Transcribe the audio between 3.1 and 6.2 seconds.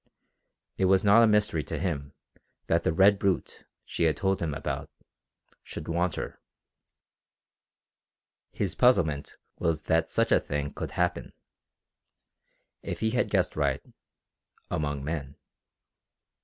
brute" she had told him about should want